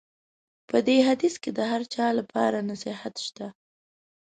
[0.69, 3.47] په دې حدیث کې د هر چا لپاره نصیحت شته.